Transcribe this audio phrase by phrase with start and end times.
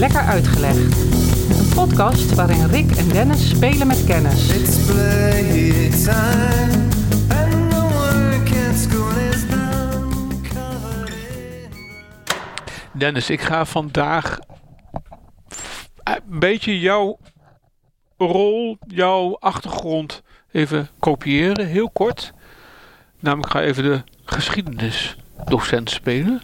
[0.00, 0.96] Lekker Uitgelegd.
[1.58, 4.48] Een podcast waarin Rick en Dennis spelen met kennis.
[4.48, 6.88] It's playtime,
[7.28, 10.08] and the work at school is done.
[10.42, 11.14] Covered
[12.92, 14.38] in Dennis, ik ga vandaag
[16.02, 17.18] een beetje jouw
[18.18, 20.22] rol, jouw achtergrond
[20.52, 22.32] even kopiëren, heel kort.
[23.18, 26.42] Namelijk ik ga even de geschiedenisdocent spelen.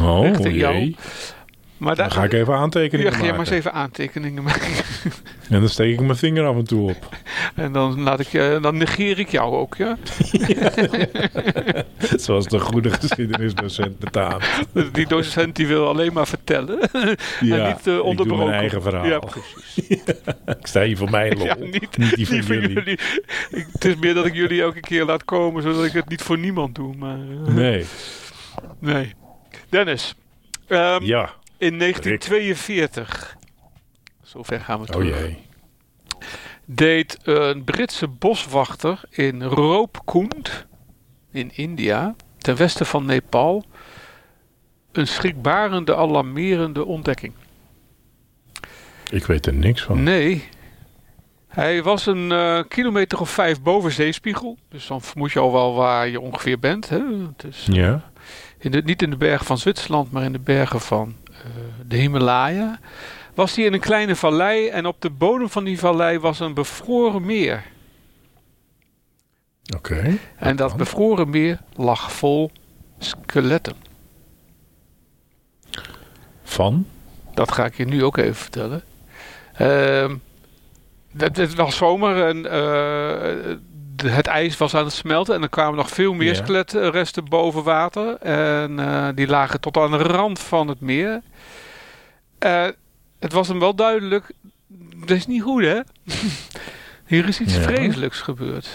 [0.00, 0.74] Oh, jou.
[0.74, 0.96] jee.
[1.76, 3.58] Maar Dan ga ik even aantekeningen ja, ga je maar eens maken.
[3.66, 4.68] even aantekeningen maken.
[5.50, 7.16] En dan steek ik mijn vinger af en toe op.
[7.54, 9.96] En dan, laat ik je, dan negeer ik jou ook, ja.
[12.16, 14.44] Zoals de goede geschiedenisdocent betaamt.
[14.92, 16.78] Die docent die wil alleen maar vertellen.
[17.40, 18.46] Ja, en niet uh, ik doe onderbroken.
[18.46, 19.06] mijn eigen verhaal.
[19.06, 20.02] Ja, precies.
[20.46, 21.46] Ik sta hier voor mijn lol.
[21.46, 22.72] Ja, niet, niet die niet voor jullie.
[22.74, 22.98] jullie.
[23.50, 26.22] Ik, het is meer dat ik jullie elke keer laat komen, zodat ik het niet
[26.22, 26.96] voor niemand doe.
[26.96, 27.84] Maar, eh, Nee.
[28.78, 29.14] nee.
[29.68, 30.14] Dennis,
[30.66, 31.30] ehm, Ja.
[31.58, 33.36] In 1942,
[34.22, 35.38] zover gaan we Oh terug, jee.
[36.64, 40.66] deed een Britse boswachter in Roopkund
[41.30, 43.64] in India, ten westen van Nepal,
[44.92, 47.32] een schrikbarende, alarmerende ontdekking.
[49.10, 50.02] Ik weet er niks van.
[50.02, 50.48] Nee.
[51.48, 54.58] Hij was een eh, kilometer of vijf boven zeespiegel.
[54.68, 56.88] Dus dan vermoed je al wel waar je ongeveer bent.
[56.88, 57.00] Hè?
[57.48, 58.10] Is Ja.
[58.58, 61.14] in de, niet in de bergen van Zwitserland, maar in de bergen van
[61.86, 62.78] de Himalaya.
[63.34, 66.54] Was hij in een kleine vallei en op de bodem van die vallei was een
[66.54, 67.64] bevroren meer.
[69.76, 70.18] Oké.
[70.36, 72.50] En dat bevroren meer lag vol
[72.98, 73.74] skeletten.
[76.42, 76.86] Van?
[77.34, 78.82] Dat ga ik je nu ook even vertellen.
[79.54, 80.16] Ehm,
[81.16, 83.56] het, het was zomer en eh,
[84.12, 85.34] het ijs was aan het smelten.
[85.34, 86.34] En er kwamen nog veel meer Ja.
[86.34, 88.16] skeletresten boven water.
[88.16, 91.22] En eh, die lagen tot aan de rand van het meer.
[92.38, 92.66] Eh,
[93.18, 94.30] het was hem wel duidelijk.
[95.06, 95.80] Dat is niet goed hè.
[97.06, 97.62] Hier is iets Ja.
[97.62, 98.68] vreselijks gebeurd.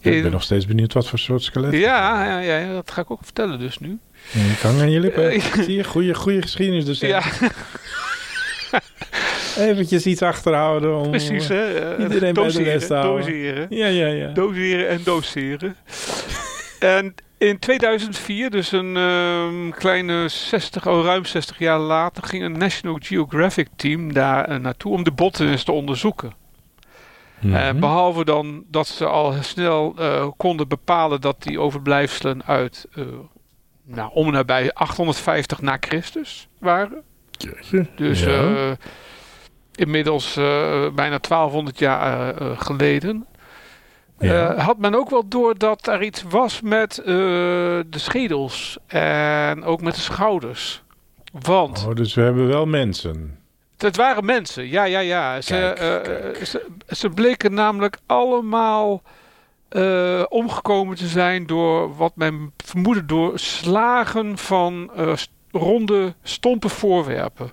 [0.00, 1.72] Ik ben nog steeds benieuwd wat voor soort skelet.
[1.72, 3.98] ja, ja, ja, dat ga ik ook vertellen dus nu.
[4.32, 5.30] Ik hang aan je lippen.
[5.30, 7.10] Eh, Zie je, goede, goede geschiedenisdocent.
[7.10, 7.22] Ja,
[9.58, 11.10] Eventjes iets achterhouden om...
[11.10, 11.64] precies hè.
[11.94, 13.24] Eh, Iedereen bij de les te houden.
[13.26, 13.66] doseren.
[13.70, 14.28] Ja, ja, ja.
[14.28, 15.76] Doseren en doseren.
[16.78, 17.14] en
[17.48, 22.98] in 2004, dus een ehm, kleine 60, oh, ruim 60 jaar later, ging een National
[23.02, 26.32] Geographic team daar eh, naartoe om de botten eens te onderzoeken.
[27.40, 27.54] Mhm.
[27.54, 32.86] Eh, behalve dan dat ze al snel eh, konden bepalen dat die overblijfselen uit
[33.84, 37.02] nou, om en nabij 850 na Christus waren.
[37.30, 37.86] Jeetje.
[37.96, 38.76] Dus Ja.
[39.74, 40.34] inmiddels
[40.94, 43.26] bijna 1200 jaar geleden.
[44.22, 44.54] Ja.
[44.54, 49.64] Eh, had men ook wel door dat er iets was met eh, de schedels en
[49.64, 50.82] ook met de schouders.
[51.44, 53.38] Want Oh, dus we hebben wel mensen.
[53.78, 55.40] het waren mensen, ja, ja, ja.
[55.40, 56.44] Ze, Kijk, eh.
[56.44, 59.02] Ze, ze bleken namelijk allemaal
[60.28, 64.90] omgekomen te zijn door wat men vermoedde door slagen van
[65.50, 67.50] ronde, stompe voorwerpen.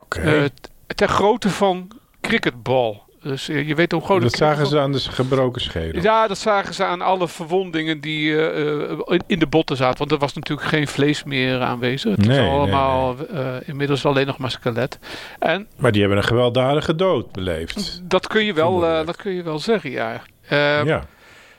[0.00, 0.48] Oké.
[0.86, 3.03] Ter grootte van cricketbal.
[3.24, 6.02] Dus eh, je weet hoe groot dat zagen ze aan de gebroken schedel.
[6.02, 9.98] Ja, dat zagen ze aan alle verwondingen die eh, eh, in- de botten zaten.
[9.98, 12.10] Want er was natuurlijk geen vlees meer aanwezig.
[12.16, 13.16] Het Nee, was nee, allemaal
[13.64, 14.98] inmiddels alleen nog maar skelet.
[15.38, 18.00] En Maar die hebben een gewelddadige dood beleefd.
[18.02, 20.22] dat kun je wel, dat kun je wel zeggen, ja.
[20.48, 21.04] Eh, ja.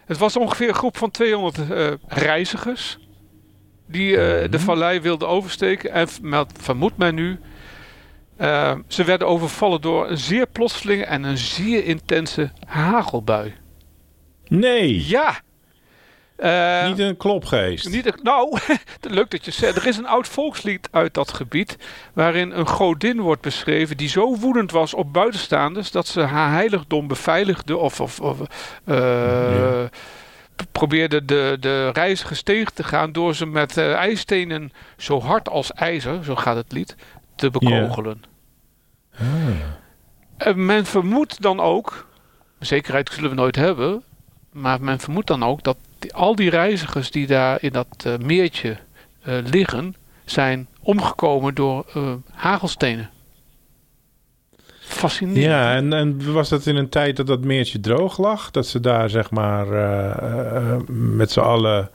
[0.06, 2.98] Het was ongeveer een groep van 200 eh, reizigers.
[3.88, 4.50] Die Mhm.
[4.50, 5.92] de vallei wilden oversteken.
[5.92, 6.08] En
[6.60, 7.40] vermoedt men nu.
[8.38, 13.54] Eh, ze werden overvallen door een zeer plotselinge en een zeer intense hagelbui.
[14.48, 15.44] Nee, Ja!
[16.36, 17.90] Eh, niet een klopgeest.
[17.90, 18.60] Niet, een- nou,
[19.02, 19.76] leuk dat je zegt.
[19.76, 21.78] Er is een oud volkslied uit dat gebied.
[22.14, 23.98] waarin een godin wordt beschreven.
[23.98, 25.92] die zo woedend was op buitenstaanders.
[25.92, 27.78] dat ze haar heiligdom beveiligde.
[27.78, 28.40] of, of, of
[28.86, 29.90] eh, Ja.
[30.72, 33.12] probeerde de, de reizigers tegen te gaan.
[33.12, 36.24] door ze met eh, ijsstenen zo hard als ijzer.
[36.24, 36.96] zo gaat het lied.
[37.36, 38.24] te bekogelen.
[39.20, 39.26] Ah.
[40.38, 42.08] En men vermoedt dan ook.
[42.60, 44.04] zekerheid zullen we nooit hebben.
[44.52, 45.78] maar men vermoedt dan ook dat
[46.12, 48.78] al die reizigers die daar in dat eh, meertje
[49.22, 49.96] eh, liggen,
[50.26, 53.10] zijn omgekomen door eh, hagelstenen.
[54.80, 55.44] Fascinerend.
[55.46, 58.52] Ja, en, en was dat in een tijd dat dat meertje droog lag?
[58.52, 61.90] Dat ze daar zeg maar eh, eh, met z'n allen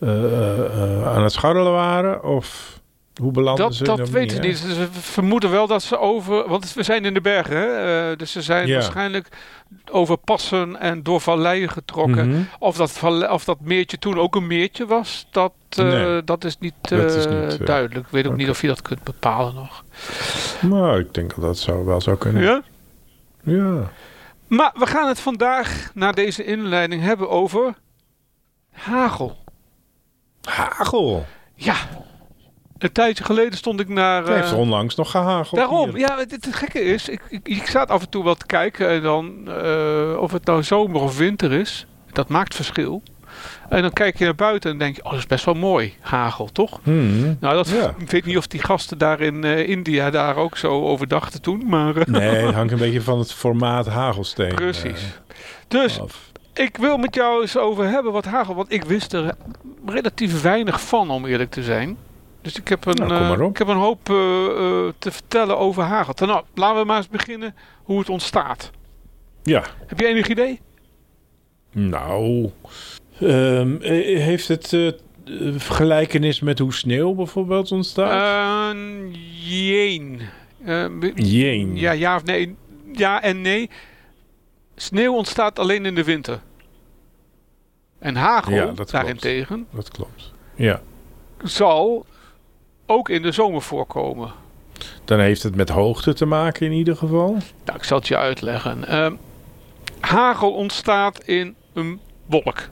[0.00, 2.24] eh, eh, eh, aan het scharrelen waren?
[2.24, 2.80] Of
[3.20, 4.48] Hoe belanden Dat, ze dat weten we hè?
[4.48, 4.58] niet.
[4.58, 6.48] Ze vermoeden wel dat ze over...
[6.48, 8.10] Want we zijn in de bergen, hè?
[8.10, 8.72] eh, dus ze zijn Ja.
[8.74, 9.28] waarschijnlijk
[9.90, 12.28] over passen en door valleien getrokken.
[12.28, 12.40] Mhm.
[12.58, 16.24] Of, dat, valle- of dat meertje toen ook een meertje was, dat, eh, Nee.
[16.24, 18.06] dat is niet, Dat is eh, niet, duidelijk.
[18.06, 19.84] Ik weet ook niet of je dat kunt bepalen nog.
[20.60, 22.42] Maar ik denk dat dat zou, wel zou kunnen.
[22.42, 22.62] Ja?
[23.42, 23.90] Ja.
[24.46, 27.74] Maar we gaan het vandaag, na deze inleiding, hebben over
[28.72, 29.36] hagel.
[30.42, 31.26] Hagel.
[31.54, 31.74] Ja,
[32.78, 34.24] een tijdje geleden stond ik naar...
[34.24, 35.60] Het heeft eh, onlangs nog gehageld.
[35.60, 35.98] Daarom, hier.
[35.98, 38.88] ja, het, het gekke is, ik, ik, ik zat af en toe wat te kijken
[38.88, 43.02] en dan, eh, of het nou zomer of winter is, dat maakt verschil.
[43.68, 45.94] En dan kijk je naar buiten en denk je, oh, dat is best wel mooi,
[46.00, 46.80] hagel, toch?
[46.82, 47.34] Mhm.
[47.40, 47.94] Nou, dat, Ja.
[47.98, 51.42] ik weet niet of die gasten daar in eh, India daar ook zo over dachten
[51.42, 54.54] toen, maar Nee, het hangt een beetje van het formaat hagelsteen.
[54.54, 55.18] precies.
[55.68, 56.00] Dus
[56.54, 59.34] ik wil met jou eens over hebben wat hagel, want ik wist er
[59.86, 61.96] relatief weinig van, om eerlijk te zijn.
[62.46, 64.14] Dus ik heb een, Nou, eh, ik heb een hoop eh,
[64.46, 66.26] eh, te vertellen over hagel.
[66.26, 68.70] Nou, laten we maar eens beginnen hoe het ontstaat.
[69.42, 70.60] Ja, Heb je enig idee?
[71.72, 72.50] nou.
[73.20, 74.90] ehm, eh, heeft het eh,
[75.58, 78.74] gelijkenis met hoe sneeuw bijvoorbeeld ontstaat?
[78.74, 79.12] Uh,
[79.48, 80.20] jeen.
[80.98, 81.76] Be- Jeen.
[81.76, 82.56] Ja, ja of nee.
[82.92, 83.70] Ja en nee.
[84.76, 86.40] Sneeuw ontstaat alleen in de winter.
[87.98, 88.90] En hagel, Ja, dat klopt.
[88.90, 90.32] daarentegen, Dat klopt.
[90.54, 90.80] Ja.
[91.44, 92.06] zal
[92.86, 94.30] ook in de zomer voorkomen.
[95.04, 97.36] Dan heeft het met hoogte te maken in ieder geval.
[97.64, 98.88] Nou, ik zal het je uitleggen.
[98.88, 99.12] Ehm,
[100.00, 102.68] hagel ontstaat in een wolk.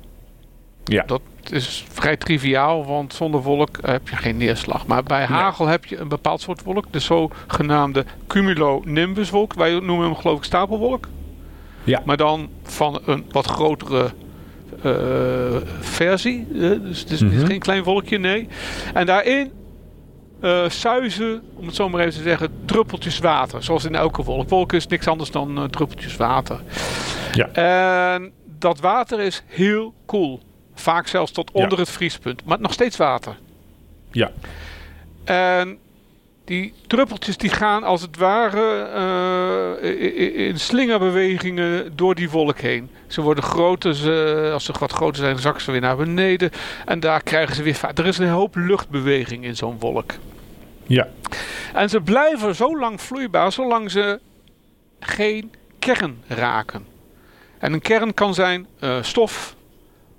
[0.85, 1.03] Ja.
[1.07, 1.21] Dat
[1.51, 4.87] is vrij triviaal, want zonder wolk heb je geen neerslag.
[4.87, 9.55] Maar bij hagel heb je een bepaald soort wolk, de zogenaamde cumulonimbuswolk.
[9.55, 11.09] Wij noemen hem geloof ik stapelwolk.
[11.85, 12.03] Ja.
[12.05, 14.11] Maar dan van een wat grotere
[14.83, 16.47] eh, versie.
[16.53, 17.47] eh, dus het is, het is Mhm.
[17.47, 18.49] geen klein wolkje, nee.
[18.95, 19.51] En daarin
[20.45, 23.63] eh suizen, om het zo maar even te zeggen, druppeltjes water.
[23.63, 24.49] Zoals in elke wolk.
[24.49, 26.61] Wolk is niks anders dan eh, druppeltjes water.
[27.33, 27.49] Ja.
[28.13, 30.41] En dat water is heel koel.
[30.75, 31.63] Vaak zelfs tot Ja.
[31.63, 32.45] onder het vriespunt.
[32.45, 33.37] Maar nog steeds water.
[34.11, 34.31] Ja.
[35.25, 35.79] En
[36.45, 38.83] die druppeltjes die gaan als het ware
[39.83, 42.91] eh, in slingerbewegingen door die wolk heen.
[43.07, 46.51] Ze worden groter, ze, als ze wat groter zijn zakken ze weer naar beneden.
[46.87, 47.81] En daar krijgen ze weer.
[47.95, 50.13] Er is een hoop luchtbeweging in zo'n wolk.
[50.87, 51.09] Ja.
[51.75, 54.21] En ze blijven zo lang vloeibaar zolang ze
[55.01, 56.87] geen kern raken.
[57.59, 59.55] En een kern kan zijn eh, stof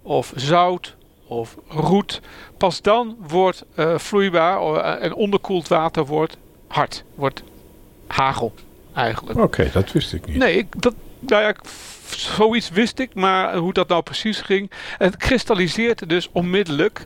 [0.02, 0.96] of zout
[1.28, 2.22] of roet.
[2.58, 6.38] Pas dan wordt eh, vloeibaar eh, en onderkoeld water wordt
[6.68, 7.44] hard, wordt
[8.08, 8.54] hagel
[8.94, 9.40] eigenlijk.
[9.40, 10.36] Oké, dat wist ik niet.
[10.38, 11.60] Nee, ik, dat, nou ja, ik-
[12.10, 14.72] zoiets wist ik, maar hoe dat nou precies ging.
[14.98, 17.02] Het kristalliseert dus onmiddellijk.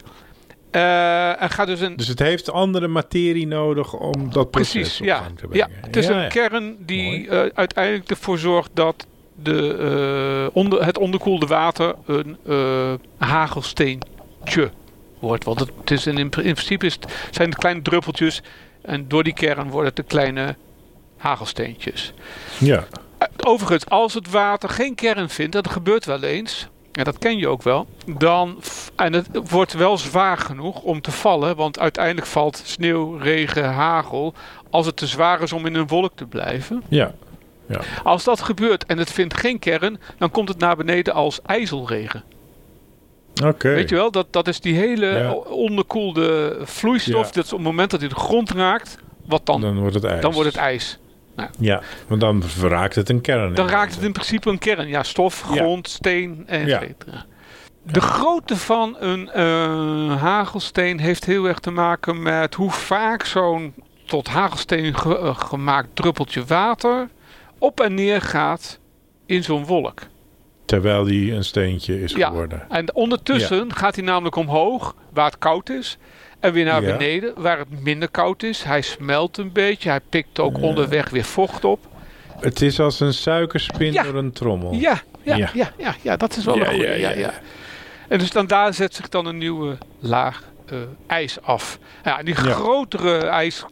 [0.71, 4.99] Eh, en gaat dus een Dus het heeft andere materie nodig om dat proces Precies,
[4.99, 5.17] op ja.
[5.17, 5.65] gang te ja.
[5.65, 5.83] brengen.
[5.85, 6.27] Het is Ja, een ja.
[6.27, 9.07] kern die eh, uiteindelijk ervoor zorgt dat
[9.43, 9.77] de,
[10.49, 12.37] eh, onder, het onderkoelde water een
[13.17, 14.71] hagelsteentje
[15.19, 15.43] wordt.
[15.43, 18.41] Want het, het is in, in principe is het, zijn het kleine druppeltjes
[18.81, 20.55] en door die kern worden het de kleine
[21.17, 22.13] hagelsteentjes.
[22.57, 22.87] Ja.
[23.37, 26.67] Overigens, als het water geen kern vindt, dat gebeurt wel eens,
[27.05, 28.61] dat ken je ook wel, dan,
[28.95, 34.33] en het wordt wel zwaar genoeg om te vallen, want uiteindelijk valt sneeuw, regen, hagel,
[34.69, 36.83] als het te zwaar is om in een wolk te blijven.
[36.87, 37.11] Ja.
[38.03, 42.23] Als dat gebeurt en het vindt geen kern, dan komt het naar beneden als ijzelregen.
[43.45, 43.69] Oké.
[43.69, 45.31] Weet je wel, dat, dat is die hele Ja.
[45.33, 47.31] onderkoelde vloeistof, Ja.
[47.33, 49.61] dat is op het moment dat hij de grond raakt, wat dan?
[49.61, 50.21] Dan wordt het ijs.
[50.21, 50.99] Dan wordt het ijs.
[51.59, 53.53] Ja, want dan raakt het een kern.
[53.53, 54.87] Dan raakt het in principe een kern.
[54.87, 55.55] Ja, stof, Ja.
[55.55, 57.25] grond, steen, et cetera.
[57.83, 63.73] De grootte van een eh, hagelsteen heeft heel erg te maken met hoe vaak zo'n
[64.05, 67.07] tot hagelsteen ge- eh, gemaakt druppeltje water
[67.57, 68.79] op en neer gaat
[69.25, 70.01] in zo'n wolk.
[70.69, 72.27] Terwijl die een steentje is Ja.
[72.27, 72.65] geworden.
[72.69, 75.97] En ondertussen gaat hij namelijk omhoog, waar het koud is.
[76.39, 76.91] En weer naar Ja.
[76.97, 78.63] beneden, waar het minder koud is.
[78.63, 79.89] Hij smelt een beetje.
[79.89, 81.79] Hij pikt ook onderweg weer vocht op.
[82.39, 84.73] Het is als een suikerspin door een trommel.
[84.73, 85.95] Ja, ja, ja, Ja.
[86.01, 86.99] ja, dat is wel Ja, een goede.
[86.99, 87.33] ja, Ja.
[88.07, 91.79] En dus dan daar zet zich dan een nieuwe laag eh, ijs af.
[92.03, 92.51] Ja, die Ja.
[92.51, 93.63] grotere ijs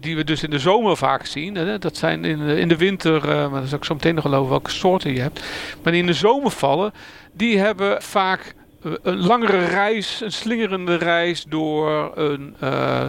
[0.00, 1.54] die we dus in de zomer vaak zien.
[1.54, 4.14] Hè, dat zijn in de, in de winter, eh, maar dan zal ik zo meteen
[4.14, 5.44] nog geloven welke soorten je hebt.
[5.82, 6.92] Maar die in de zomer vallen,
[7.32, 13.08] die hebben vaak eh, een langere reis, een slingerende reis door een, eh,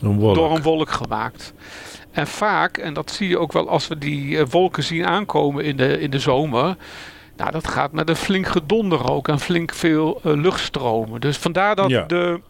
[0.00, 0.34] Een wolk.
[0.34, 1.52] door een wolk gemaakt.
[2.10, 5.76] En vaak, en dat zie je ook wel als we die wolken zien aankomen in
[5.76, 6.76] de, in de zomer.
[7.36, 11.20] Nou, dat gaat met een flink gedonder ook en flink veel luchtstromen.
[11.20, 12.04] Dus vandaar dat Ja.
[12.06, 12.40] de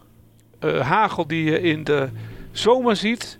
[0.81, 2.09] hagel die je in de
[2.57, 3.39] zomer ziet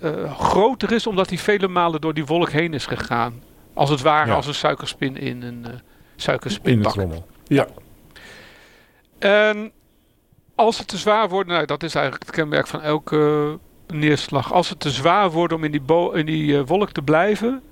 [0.00, 3.42] eh, groter is omdat hij vele malen door die wolk heen is gegaan.
[3.74, 4.34] Als het ware Ja.
[4.36, 5.80] als een suikerspin in een uh, In
[6.16, 6.92] de suikerspinbak.
[6.92, 7.26] trommel.
[7.44, 7.66] Ja.
[9.18, 9.72] En
[10.54, 14.52] als het te zwaar wordt, nou, dat is eigenlijk het kenmerk van elke neerslag.
[14.52, 17.62] Als het te zwaar wordt om in die, in die eh, wolk te blijven,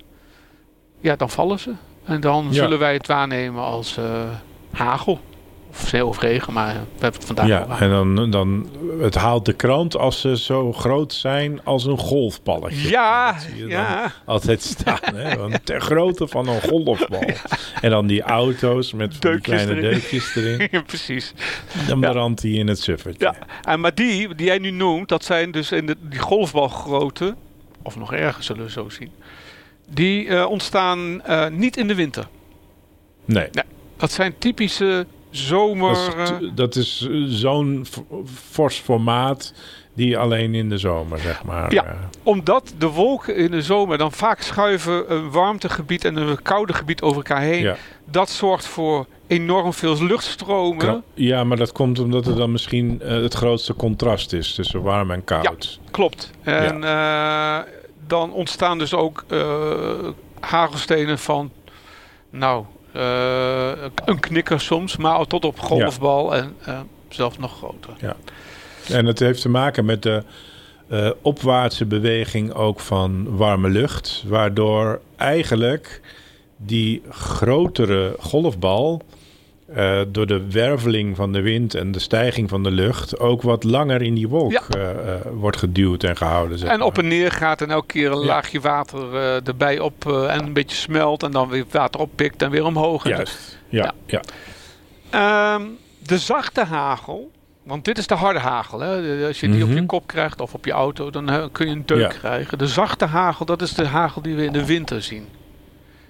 [1.01, 1.73] ja, dan vallen ze.
[2.05, 2.53] En dan Ja.
[2.53, 4.05] zullen wij het waarnemen als eh,
[4.73, 5.21] hagel.
[5.73, 9.45] Of sneeuw of regen, maar we hebben het vandaag Ja, en dan, dan het haalt
[9.45, 12.89] de krant als ze zo groot zijn als een golfballetje.
[12.91, 14.13] Ja, Dat zie je dan ja.
[14.25, 14.99] altijd staan.
[15.15, 15.37] Hè?
[15.41, 17.25] Want ter grootte van een golfbal.
[17.81, 19.83] En dan die auto's met van die kleine erin.
[19.91, 20.69] deukjes erin.
[20.71, 21.33] Ja, precies.
[21.87, 22.11] Dan Ja.
[22.11, 23.25] brandt hij in het suffertje.
[23.25, 23.35] Ja.
[23.73, 27.35] En maar die, die jij nu noemt, dat zijn dus in de, die golfbalgrootte,
[27.83, 29.11] of nog erger zullen we zo zien,
[29.89, 32.27] die eh, ontstaan eh, niet in de winter.
[33.25, 33.49] Nee,
[33.97, 35.97] Dat zijn typische zomer...
[36.55, 37.87] dat is, eh, is eh, zo'n
[38.51, 39.55] fors formaat
[39.95, 41.73] die alleen in de zomer, zeg maar.
[41.73, 41.85] Ja.
[41.85, 46.73] eh, omdat de wolken in de zomer dan vaak schuiven een warmtegebied en een koude
[46.73, 47.63] gebied over elkaar heen.
[47.63, 47.77] ja.
[48.05, 51.03] Dat zorgt voor enorm veel luchtstromen.
[51.15, 55.25] Ja, maar dat komt omdat er dan misschien het grootste contrast is tussen warm en
[55.25, 55.81] koud.
[55.91, 56.31] Klopt.
[56.43, 56.81] En
[58.07, 59.25] dan ontstaan dus ook
[60.41, 61.51] hagelstenen van,
[62.31, 62.65] nou,
[64.05, 68.17] een knikker soms, maar tot op golfbal en eh, zelfs nog groter.
[68.89, 70.23] En het heeft te maken met de
[70.89, 74.25] eh, opwaartse beweging ook van warme lucht.
[74.27, 76.01] Waardoor eigenlijk
[76.57, 79.03] die grotere golfbal
[79.75, 83.65] eh, door de werveling van de wind en de stijging van de lucht ook wat
[83.65, 84.63] langer in die wolk Ja.
[84.71, 86.59] eh, eh, wordt geduwd en gehouden.
[86.59, 88.25] Zeg En op en neer gaat en elke keer een Ja.
[88.27, 89.15] laagje water
[89.45, 93.09] erbij op en een beetje smelt en dan weer water oppikt en weer omhoog.
[93.09, 93.59] Juist.
[93.69, 94.21] Ja, Ja.
[95.11, 95.55] ja.
[95.55, 95.63] Ehm,
[95.99, 97.31] de zachte hagel,
[97.63, 98.81] want dit is de harde hagel.
[98.81, 99.27] Hè?
[99.27, 99.87] Als je die op je Mhm.
[99.87, 102.59] kop krijgt of op je auto, dan kun je een deuk krijgen.
[102.59, 105.29] De zachte hagel, dat is de hagel die we in de winter zien.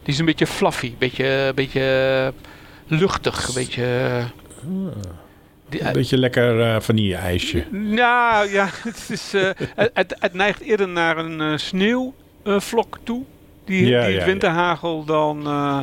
[0.03, 2.33] Die is een beetje fluffy, een beetje, beetje
[2.87, 3.85] luchtig, een beetje...
[3.85, 4.25] eh,
[5.69, 7.65] die- Een beetje lekker eh vanille-ijsje.
[7.71, 13.23] nou ja, het, is, eh, het, het, neigt eerder naar een eh, sneeuwvlok toe.
[13.65, 14.25] Die, Ja, die ja, ja.
[14.25, 15.47] winterhagel dan.
[15.47, 15.81] eh,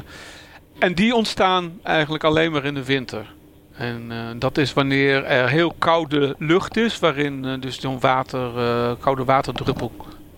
[0.80, 3.34] en die ontstaan eigenlijk alleen maar in de winter.
[3.74, 8.58] En eh, dat is wanneer er heel koude lucht is, waarin eh, dus zo'n water,
[8.58, 9.92] eh, koude waterdruppel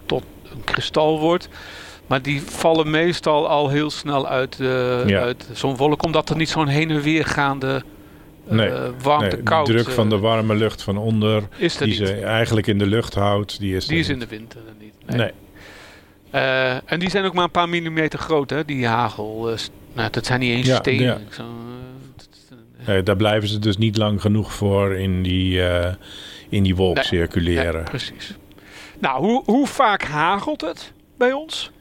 [0.05, 1.49] tot een kristal wordt.
[2.11, 5.19] Maar die vallen meestal al heel snel uit, eh, Ja.
[5.19, 7.81] uit zo'n wolk, omdat er niet zo'n heen en weer gaande
[8.47, 8.69] eh, Nee,
[9.01, 11.95] warmte, Nee, de koud druk van de eh, warme lucht van onder, is die niet.
[11.95, 14.29] ze eigenlijk in de lucht houdt, die is Die is in niet.
[14.29, 14.93] de winter er niet.
[15.05, 15.17] Nee.
[15.17, 15.31] Nee.
[16.31, 18.65] Eh, en die zijn ook maar een paar millimeter groot, hè?
[18.65, 19.51] Die hagel.
[19.51, 19.57] eh,
[19.93, 21.03] nou, dat zijn niet eens Ja, stenen.
[21.05, 21.13] ja.
[21.37, 25.93] Eh, eh, Nee, daar blijven ze dus niet lang genoeg voor in die, eh,
[26.49, 27.83] in die wolk Nee, circuleren.
[27.83, 28.35] precies.
[28.99, 31.71] Nou, hoe, hoe vaak hagelt het bij ons?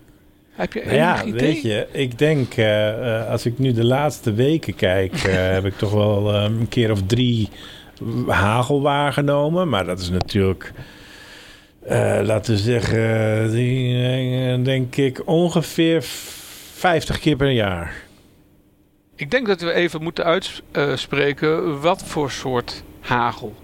[0.61, 1.41] Heb je Nou enig ja, idee?
[1.41, 5.65] weet je, ik denk eh, eh, als ik nu de laatste weken kijk, eh, heb
[5.65, 7.49] ik toch wel eh, een keer of drie
[8.27, 9.69] hagel waargenomen.
[9.69, 10.73] Maar dat is natuurlijk,
[11.83, 17.95] eh, laten we zeggen, die, denk ik ongeveer 50 keer per jaar.
[19.17, 20.25] Ik denk dat we even moeten
[20.73, 23.55] uitspreken wat voor soort hagel.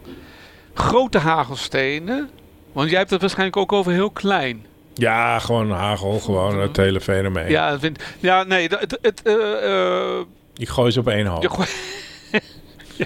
[0.74, 2.30] Grote hagelstenen.
[2.72, 4.66] Want jij hebt het waarschijnlijk ook over heel klein.
[4.98, 7.50] Ja, gewoon hagel, gewoon het hele fenomeen.
[7.50, 10.18] Ja, vind, ja nee, het, het, eh,
[10.56, 11.46] Ik gooi ze op één hoop.
[11.48, 11.68] gooi,
[12.96, 13.04] Ja.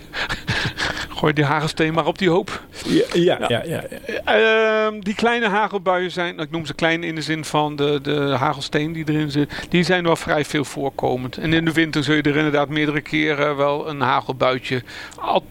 [1.09, 2.63] gooi die hagelsteen maar op die hoop.
[2.85, 3.63] Ja, ja, ja.
[3.65, 4.23] ja, ja.
[4.25, 8.15] Ehm, die kleine hagelbuien zijn, ik noem ze klein in de zin van de, de
[8.39, 11.37] hagelsteen die erin zit, die zijn wel vrij veel voorkomend.
[11.37, 14.83] En in de winter zul je er inderdaad meerdere keren wel een hagelbuitje,
[15.21, 15.45] al,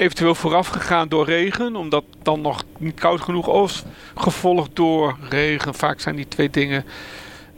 [0.00, 3.84] eventueel vooraf gegaan door regen, omdat dan nog niet koud genoeg of
[4.16, 5.74] gevolgd door regen.
[5.74, 6.84] Vaak zijn die twee dingen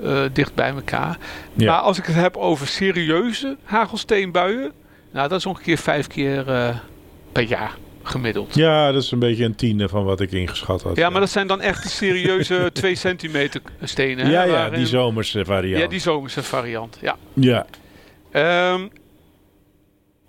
[0.02, 1.18] eh, dicht bij elkaar.
[1.54, 1.72] Ja.
[1.72, 4.72] Maar als ik het heb over serieuze hagelsteenbuien,
[5.12, 6.76] nou dat is ongeveer vijf keer eh,
[7.32, 8.54] per jaar gemiddeld.
[8.54, 10.96] Ja, dat is een beetje een tiende van wat ik ingeschat had.
[10.96, 14.26] Ja, maar dat zijn dan echt de serieuze 2 centimeter stenen.
[14.26, 15.82] hè, ja, ja, waarin- die zomerse variant.
[15.82, 16.98] Ja, die zomerse variant.
[17.00, 17.16] Ja.
[17.34, 17.66] Ja.
[18.30, 18.86] Ehm,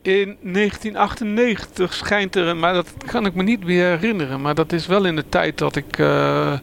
[0.02, 4.72] in 1998 schijnt er, een- maar dat kan ik me niet meer herinneren, maar dat
[4.72, 6.54] is wel in de tijd dat ik eh,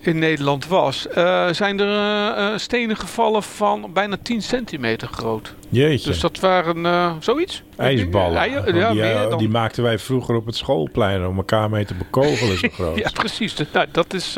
[0.00, 5.54] in Nederland was, eh, zijn er eh, stenen gevallen van bijna 10 centimeter groot.
[5.68, 6.08] Jeetje.
[6.10, 7.62] Dus dat waren zoiets.
[7.76, 8.50] IJsballen.
[8.50, 8.72] Ja, die,
[9.02, 12.68] meer dan- die maakten wij vroeger op het schoolplein om elkaar mee te bekogelen zo
[12.78, 12.98] groot.
[12.98, 13.54] Ja, precies.
[13.54, 14.32] Dus, nou, dat is.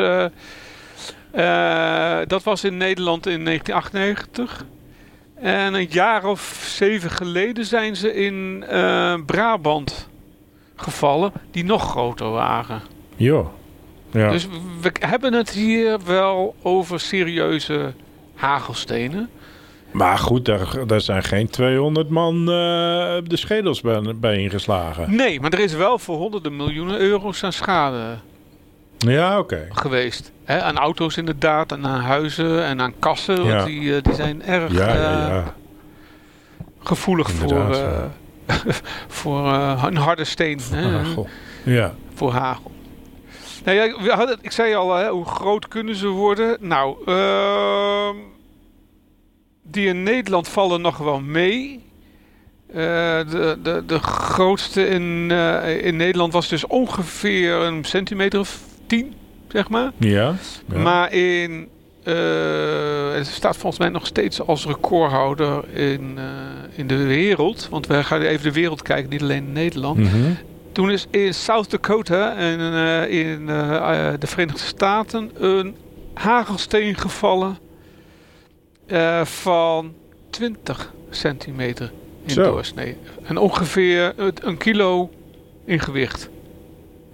[2.27, 4.65] dat was in Nederland in 1998.
[5.40, 10.09] En een jaar of zeven geleden zijn ze in eh, Brabant
[10.76, 12.82] gevallen die nog groter waren.
[13.16, 13.47] joh.
[14.12, 14.30] Ja.
[14.30, 14.47] Dus
[14.80, 17.92] we hebben het hier wel over serieuze
[18.35, 19.28] hagelstenen.
[19.90, 22.47] maar goed, daar, daar zijn geen 200 man eh,
[23.25, 25.16] de schedels bij, bij ingeslagen.
[25.16, 28.18] Nee, maar er is wel voor honderden miljoenen euro's aan schade
[29.07, 29.66] Ja, oké.
[29.71, 30.33] geweest.
[30.45, 33.49] Hè, aan auto's inderdaad, en aan huizen en aan kassen.
[33.49, 35.47] Want die, eh, die zijn erg Ja, ja, eh,
[36.78, 38.11] gevoelig voor, Inderdaad,
[38.47, 38.57] eh,
[39.19, 39.47] voor
[39.83, 40.61] een harde steen.
[40.73, 41.28] Hè, Hagel.
[41.64, 41.95] Ja.
[42.14, 42.71] voor hagel.
[43.64, 46.57] Nou ja, hadden, ik zei al, hè, hoe groot kunnen ze worden?
[46.61, 48.16] Nou, ehm,
[49.62, 51.88] die in Nederland vallen nog wel mee.
[52.73, 55.30] De, de, de grootste in,
[55.83, 59.14] in Nederland was dus ongeveer een centimeter of tien,
[59.49, 59.92] zeg maar.
[59.97, 60.35] Ja.
[60.73, 60.78] ja.
[60.78, 61.68] Maar in,
[62.02, 66.25] eh, het staat volgens mij nog steeds als recordhouder in, eh,
[66.75, 67.68] in de wereld.
[67.70, 69.99] Want we gaan even de wereld kijken, niet alleen in Nederland.
[69.99, 70.32] Mhm.
[70.73, 72.61] Toen is in South Dakota en
[73.09, 75.75] in eh, de Verenigde Staten een
[76.14, 77.59] hagelsteen gevallen
[79.23, 79.94] van
[80.30, 81.92] 20 centimeter
[82.26, 82.97] in doorsnee.
[83.23, 85.11] En ongeveer een kilo
[85.64, 86.28] in gewicht.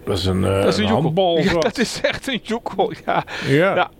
[0.06, 1.38] Dat is een, eh, dat is een, handbal.
[1.38, 3.24] Ja, dat is echt een joekel, ja.
[3.46, 3.74] ja.
[3.74, 3.90] Ja.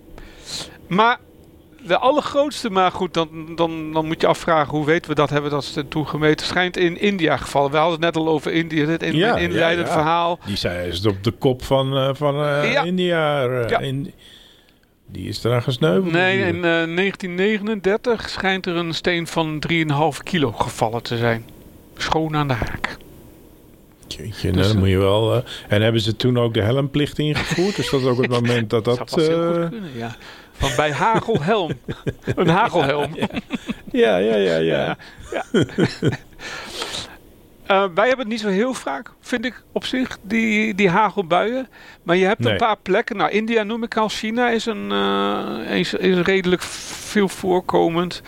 [0.88, 1.18] Maar
[1.86, 5.50] de allergrootste, maar goed, dan, dan, dan moet je afvragen hoe weten we dat, hebben
[5.50, 7.70] we dat toen gemeten, schijnt in India gevallen.
[7.70, 10.00] We hadden het net al over India, dit in Ja, inleidend ja, ja.
[10.00, 10.38] verhaal.
[10.46, 12.82] Die zei is het op de kop van, eh, van eh, Ja.
[12.82, 13.44] India.
[13.46, 13.78] eh, Ja.
[13.78, 14.12] in,
[15.08, 16.12] die is eraan gesneuveld.
[16.12, 21.44] Nee, in eh, 1939 schijnt er een steen van 3,5 kilo gevallen te zijn.
[21.96, 22.96] Schoon aan de haak.
[24.16, 25.34] Jeetje, nou, Dus, dan moet je wel.
[25.34, 27.78] eh, en hebben ze toen ook de helmplicht ingevoerd?
[27.78, 29.14] is dat ook het moment dat dat.
[29.14, 30.16] Heel eh, goed kunnen, ja.
[30.52, 31.70] Van bij hagelhelm.
[32.36, 33.16] een hagelhelm.
[33.92, 34.96] ja, ja, ja, ja.
[37.66, 41.68] Eh, wij hebben het niet zo heel vaak, vind ik op zich, die, die hagelbuien.
[42.02, 42.52] Maar je hebt Nee.
[42.52, 43.16] een paar plekken.
[43.16, 44.08] Nou, India noem ik al.
[44.08, 44.90] China is, een,
[45.68, 48.22] is, is redelijk veel voorkomend.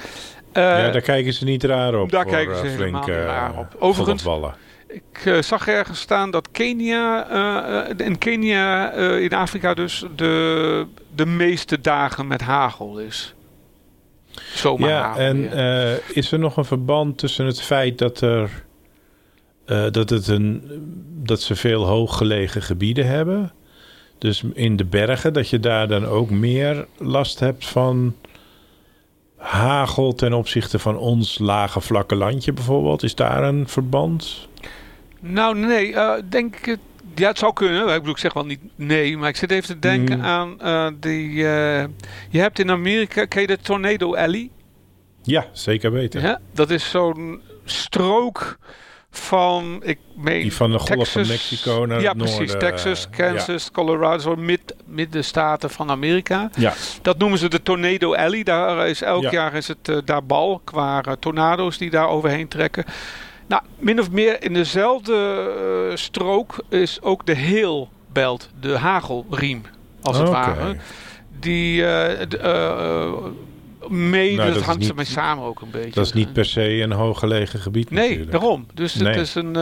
[0.53, 2.11] Ja, daar kijken ze niet raar op.
[2.11, 3.77] daar kijken ze helemaal flink, raar op.
[3.79, 4.25] Overigens-.
[4.89, 10.87] Ik eh, zag ergens staan dat Kenia, eh, eh, in Kenia, in Afrika dus, de,
[11.15, 13.35] de meeste dagen met hagel is.
[14.55, 15.97] Zomaar Ja, hagel, en ja.
[16.13, 18.67] is er nog een verband tussen het feit dat er.
[19.91, 20.63] dat, het een,
[21.23, 23.53] dat ze veel hooggelegen gebieden hebben.
[24.19, 28.15] Dus in de bergen, dat je daar dan ook meer last hebt van
[29.37, 33.03] hagel ten opzichte van ons lage vlakke landje bijvoorbeeld.
[33.03, 34.49] Is daar een verband?
[35.21, 36.65] Nou, nee, eh, denk ik.
[36.65, 36.79] het-
[37.15, 37.81] Ja, het zou kunnen.
[37.89, 40.25] Ik bedoel, ik zeg wel niet nee, maar ik zit even te denken Mm.
[40.25, 41.29] aan eh, die.
[41.29, 41.85] eh,
[42.31, 44.51] je hebt in Amerika, ken je de Tornado Alley?
[45.23, 46.21] Ja, zeker weten.
[46.21, 48.59] Ja, dat is zo'n strook
[49.11, 51.29] van, ik meen, Die van de golf van Texas.
[51.29, 52.37] Mexico naar ja, het noorden.
[52.37, 52.57] precies.
[52.59, 56.51] Texas, Kansas, Colorado, zo mid, middenstaten van Amerika.
[56.57, 56.73] Ja.
[57.03, 58.43] Dat noemen ze de Tornado Alley.
[58.43, 59.31] Daar is elk Ja.
[59.31, 62.85] jaar is het daar bal qua tornado's die daar overheen trekken.
[63.49, 65.15] Nou, min of meer in dezelfde
[65.91, 69.63] eh, strook is ook de heel belt, de hagelriem,
[70.03, 70.77] als het ware.
[71.41, 73.13] Die eh, d- eh,
[73.89, 75.91] mede, Nou, dat hangt ermee samen ook een beetje.
[75.91, 78.31] Dat is niet per se een hooggelegen gebied Nee, natuurlijk.
[78.31, 78.67] daarom.
[78.75, 79.13] Dus Nee.
[79.13, 79.53] het is een.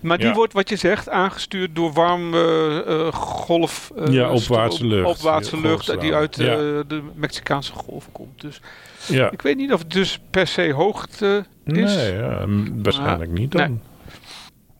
[0.00, 0.32] maar die Ja.
[0.34, 3.92] wordt, wat je zegt, aangestuurd door warm eh, eh, golf.
[3.96, 5.08] eh, Ja, opwaartse lucht.
[5.18, 6.56] Opwaartse lucht die uit Ja.
[6.86, 8.40] de Mexicaanse golf komt.
[8.40, 8.60] Dus
[9.06, 9.30] Ja.
[9.30, 11.94] ik weet niet of het dus per se hoogte is.
[11.94, 12.44] Nee, ja,
[12.82, 13.68] waarschijnlijk niet dan.
[13.70, 13.80] nee.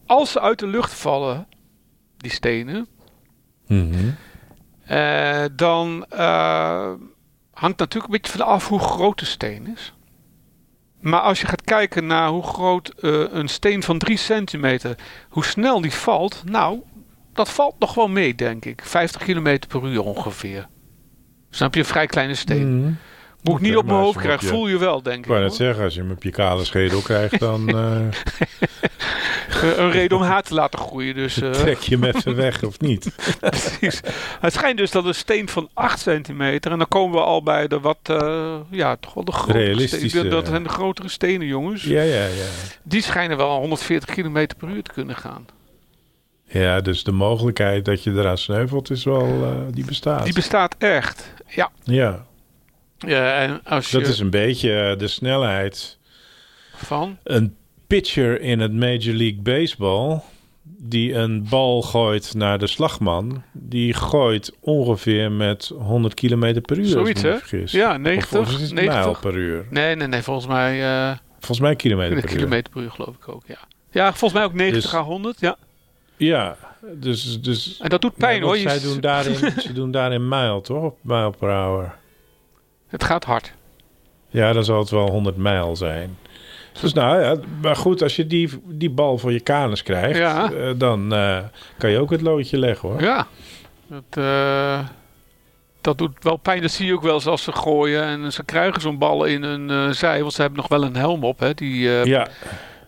[0.06, 1.46] Als ze uit de lucht vallen,
[2.16, 2.86] die stenen,
[3.66, 3.94] Mhm.
[4.84, 6.92] eh, dan eh,
[7.52, 9.92] hangt natuurlijk een beetje van af hoe groot de steen is.
[11.00, 14.96] Maar als je gaat kijken naar hoe groot eh, een steen van 3 centimeter,
[15.28, 16.80] hoe snel die valt, nou,
[17.32, 18.82] dat valt nog wel mee, denk ik.
[18.84, 20.68] 50 km per uur ongeveer.
[21.50, 22.78] Snap je, een vrij kleine steen.
[22.80, 22.92] Mhm.
[23.44, 25.30] Moet ik niet op mijn hoofd krijgen, voel je wel, denk Ik ik.
[25.38, 25.50] net hoor.
[25.56, 28.06] zeggen, als je hem op je kale schedel krijgt, dan eh,
[29.62, 31.14] Eh, een reden om haar te laten groeien.
[31.14, 33.10] Dus, eh, trek je hem even weg, of niet?
[33.40, 34.00] precies.
[34.40, 37.68] Het schijnt dus dat een steen van 8 centimeter, en dan komen we al bij
[37.68, 37.98] de wat,
[38.70, 40.30] ja, toch wel de grotere stenen.
[40.30, 41.82] Dat zijn de grotere stenen, jongens.
[41.82, 42.46] Ja, ja, ja.
[42.82, 45.46] Die schijnen wel 140 km per uur te kunnen gaan.
[46.46, 49.26] Ja, dus de mogelijkheid dat je eraan sneuvelt is wel,
[49.70, 50.24] die bestaat.
[50.24, 51.32] Die bestaat echt.
[51.48, 51.70] Ja.
[51.82, 52.24] ja,
[53.06, 55.98] ja en als je dat is een beetje eh, de snelheid.
[56.74, 57.18] van.
[57.22, 60.20] Een pitcher in het Major League Baseball
[60.78, 66.86] die een bal gooit naar de slagman, die gooit ongeveer met 100 km per uur.
[66.86, 67.36] Zoiets, hè?
[67.78, 68.38] Ja, Of, 90.
[68.40, 69.02] of is het 90.
[69.02, 69.66] mijl per uur?
[69.70, 70.22] Nee, nee, nee.
[70.22, 72.36] Volgens mij eh Volgens mij kilometer per uur.
[72.36, 73.58] kilometer per uur geloof ik ook, ja.
[73.90, 75.56] Ja, volgens mij ook 90 Dus- à 100, ja.
[76.16, 76.56] Ja,
[76.94, 77.40] dus...
[77.40, 78.56] dus En dat doet pijn hoor.
[78.56, 79.34] zij s- doen daarin,
[79.66, 80.92] ze doen daarin mijl, toch?
[81.00, 81.94] Mijl per hour.
[82.94, 83.52] Het gaat hard.
[84.28, 86.16] Ja, dan zal het wel 100 mijl zijn.
[86.80, 90.52] Dus nou ja, maar goed, als je die, die bal voor je kanus krijgt, Ja.
[90.52, 91.38] eh, dan eh,
[91.78, 93.00] kan je ook het loodje leggen hoor.
[93.00, 93.26] Ja.
[93.86, 94.78] Dat, eh,
[95.80, 96.62] dat doet wel pijn.
[96.62, 98.02] Dat zie je ook wel eens als ze gooien.
[98.04, 100.20] En ze krijgen zo'n bal in hun zij.
[100.20, 102.26] Want ze hebben nog wel een helm op, hè, die, Ja,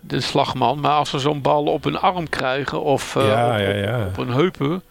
[0.00, 0.80] de slagman.
[0.80, 4.06] Maar als ze zo'n bal op hun arm krijgen of ja, op, op- ja.
[4.06, 4.82] op hun heupen.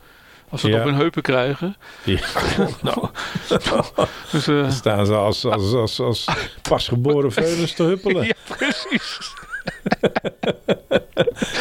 [0.55, 0.81] Als ze het Ja.
[0.83, 1.75] op hun heupen krijgen.
[2.03, 2.19] Ja.
[2.81, 3.07] nou,
[4.31, 6.25] Dus, eh, dan staan ze als, als, als, als
[6.61, 8.25] pasgeboren veulens te huppelen.
[8.27, 9.33] ja, precies.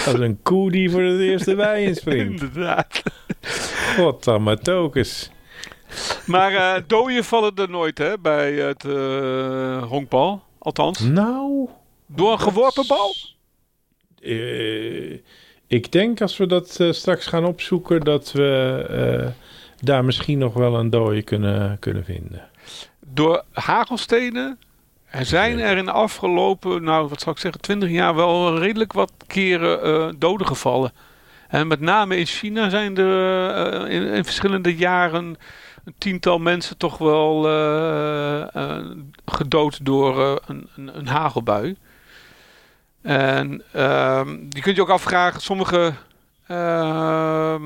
[0.06, 2.40] Als een koe die voor het eerst de wei inspringt.
[2.42, 3.02] Inderdaad.
[3.96, 5.30] Wat dan maar tokens.
[6.26, 10.42] Maar eh dooien vallen er nooit hè, bij het eh, honkbal.
[10.58, 11.68] Althans, Nou,
[12.06, 13.14] door een geworpen bal.
[14.22, 15.18] eh,
[15.66, 19.30] ik denk als we dat eh, straks gaan opzoeken, dat we eh,
[19.80, 22.48] daar misschien nog wel een dode kunnen, kunnen vinden.
[23.00, 24.58] Door hagelstenen.
[25.04, 28.92] Er zijn er in de afgelopen, nou wat zou ik zeggen, 20 jaar wel redelijk
[28.92, 30.92] wat keren eh, doden gevallen.
[31.48, 35.36] En met name in China zijn er in, in verschillende jaren
[35.84, 37.42] een tiental mensen toch wel
[39.26, 41.76] gedood door een, een, een hagelbui.
[43.04, 45.92] En ehm, je kunt je ook afvragen, sommige
[46.46, 47.62] ehm,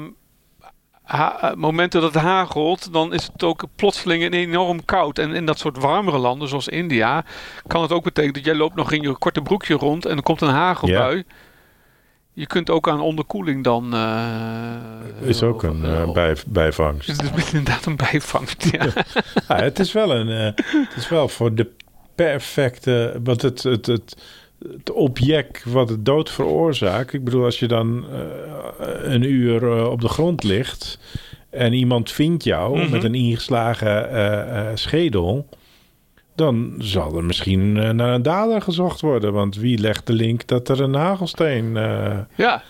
[1.06, 5.18] eh, momenten dat het hagelt, dan is het ook plotseling en enorm koud.
[5.18, 7.24] En in dat soort warmere landen, zoals India,
[7.66, 10.22] kan het ook betekenen dat jij loopt nog in je korte broekje rond en er
[10.22, 11.24] komt een hagelbui.
[12.32, 13.94] Je kunt ook aan onderkoeling dan...
[13.94, 17.08] eh, Is ook een eh, bij, bijvangst.
[17.08, 18.86] Het is inderdaad een bijvangst, ja.
[19.48, 20.26] Ja, het is wel een.
[20.28, 21.70] het is wel voor de
[22.14, 23.20] perfecte.
[23.24, 24.16] Want het, het, het,
[24.76, 27.12] het object wat het dood veroorzaakt.
[27.12, 30.98] Ik bedoel, als je dan eh, een uur eh, op de grond ligt.
[31.50, 32.90] en iemand vindt jou Mhm.
[32.90, 35.48] met een ingeslagen eh, schedel.
[36.34, 39.32] dan zal er misschien naar een dader gezocht worden.
[39.32, 41.76] Want wie legt de link dat er een hagelsteen.
[41.76, 42.62] eh, ja.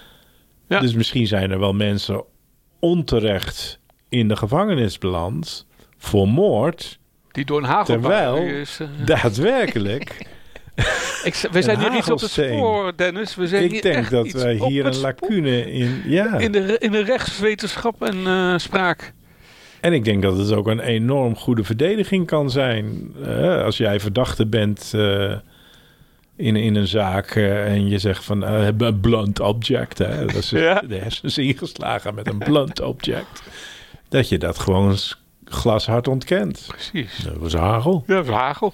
[0.69, 0.81] Ja.
[0.81, 2.25] Dus misschien zijn er wel mensen
[2.79, 5.67] onterecht in de gevangenis beland.
[6.01, 6.99] voor moord.
[7.31, 8.81] Die door een hagelbui Terwijl- is...
[9.05, 10.17] Daadwerkelijk.
[11.25, 13.35] ik, we zijn hier iets op het spoor, Dennis.
[13.35, 16.03] We zijn ik denk dat wij hier een lacune in.
[16.05, 16.39] Ja.
[16.39, 19.13] In de, in de rechtswetenschap en eh, spraak.
[19.81, 23.15] En ik denk dat het ook een enorm goede verdediging kan zijn.
[23.25, 25.35] Eh, als jij verdachte bent eh,
[26.37, 29.99] in, in een zaak en je zegt van een blunt object.
[29.99, 30.83] Hè, dat is Ja.
[30.89, 33.43] de hersens ingeslagen met een blunt object.
[34.09, 34.97] Dat je dat gewoon
[35.45, 36.65] glashard ontkent.
[36.69, 37.17] Precies.
[37.17, 38.05] Dat was hagel.
[38.07, 38.73] Ja, het was hagel.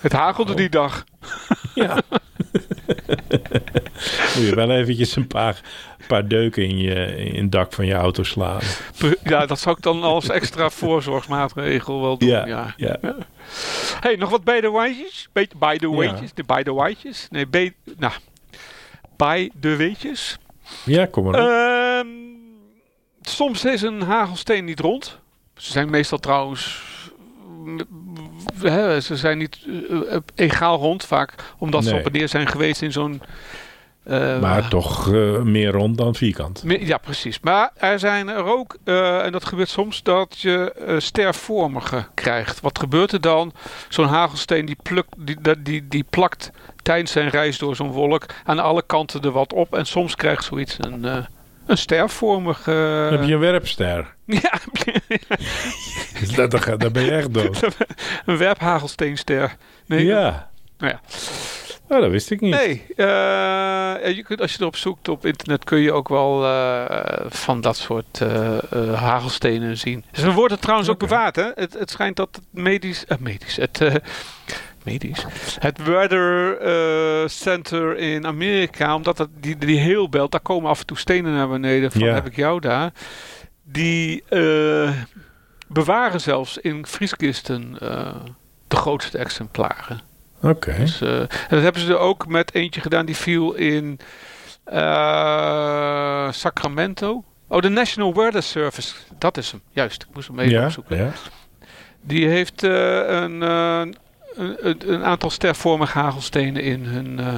[0.00, 0.56] Het hagelde Oh.
[0.56, 1.04] die dag.
[1.74, 1.94] Ja.
[4.34, 5.60] Moet je wel eventjes een paar,
[6.06, 8.60] paar deuken in, je, in het dak van je auto slaan.
[9.24, 12.28] Ja, dat zou ik dan als extra voorzorgsmaatregel wel doen.
[12.28, 12.46] Ja.
[12.46, 12.98] Ja, ja.
[14.00, 15.28] Hey, nog wat bij de weetjes?
[15.32, 15.96] Bij bij de Ja.
[15.96, 16.32] weetjes?
[16.34, 17.26] De bij de weetjes?
[17.30, 18.12] Nee, bij, nou,
[19.16, 20.38] bij de weetjes.
[20.84, 21.48] Ja, kom maar op.
[21.48, 22.06] Ehm,
[23.22, 25.18] soms is een hagelsteen niet rond.
[25.56, 26.82] Ze zijn meestal trouwens.
[28.62, 31.34] Hè, ze zijn niet eh, eh, egaal rond vaak.
[31.58, 33.22] Omdat ze op en neer zijn geweest in zo'n.
[34.04, 35.10] eh, maar toch
[35.42, 36.64] meer rond dan vierkant.
[36.66, 37.40] Ja, precies.
[37.40, 42.60] Maar er zijn er ook, en dat gebeurt soms, dat je stervormige krijgt.
[42.60, 43.52] Wat gebeurt er dan?
[43.88, 46.50] Zo'n hagelsteen die, plukt, die, die, die, plakt
[46.82, 49.74] tijdens zijn reis door zo'n wolk aan alle kanten er wat op.
[49.74, 51.26] En soms krijgt zoiets een,
[51.66, 52.70] een stervormige...
[53.10, 54.14] Dan heb je een werpster.
[54.42, 54.60] Ja,
[56.48, 57.62] Dat, dan ben je echt dood.
[58.26, 59.56] een werphagelsteen-ster.
[59.86, 60.50] Nee, ja.
[60.78, 61.00] Nou ja.
[61.88, 62.54] Oh, dat wist ik niet.
[62.54, 67.26] Nee, eh, je kunt, als je erop zoekt op internet kun je ook wel eh,
[67.28, 68.58] van dat soort eh,
[68.94, 70.04] hagelstenen zien.
[70.12, 71.36] Ze worden trouwens ook bewaard.
[71.36, 71.50] Hè?
[71.54, 73.80] Het, het schijnt dat het medisch, medisch, het,
[74.84, 75.24] medisch,
[75.58, 80.86] het Weather eh, Center in Amerika, omdat het, die, die heelbelt, daar komen af en
[80.86, 81.92] toe stenen naar beneden.
[81.92, 82.14] Van Ja.
[82.14, 82.90] heb ik jou daar.
[83.64, 84.90] Die eh,
[85.68, 88.14] bewaren zelfs in vrieskisten eh,
[88.68, 90.00] de grootste exemplaren.
[90.42, 90.74] Oké.
[90.78, 93.98] Dus, en dat hebben ze er ook met eentje gedaan die viel in
[96.30, 97.24] Sacramento.
[97.48, 98.94] Oh, de National Weather Service.
[99.18, 100.02] Dat is hem, juist.
[100.02, 100.96] Ik moest hem even Ja, opzoeken.
[100.96, 101.12] ja.
[102.00, 103.42] Die heeft een,
[104.34, 107.34] een, een- aantal stervormige hagelstenen in hun, eh,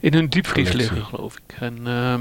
[0.00, 1.56] in hun diepvries liggen, geloof ik.
[1.60, 2.20] En ehm,